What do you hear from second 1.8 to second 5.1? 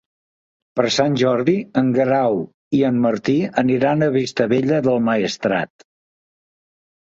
en Grau i en Martí aniran a Vistabella del